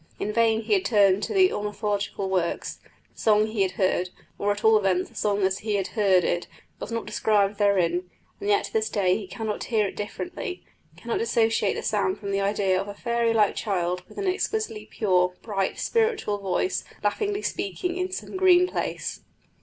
[0.19, 2.79] In vain he had turned to the ornithological works;
[3.13, 6.23] the song he had heard, or at all events the song as he had heard
[6.23, 6.47] it,
[6.79, 8.09] was not described therein;
[8.39, 10.63] and yet to this day he cannot hear it differently
[10.97, 14.87] cannot dissociate the sound from the idea of a fairy like child with an exquisitely
[14.87, 19.21] pure, bright, spiritual voice laughingly speaking in some green place.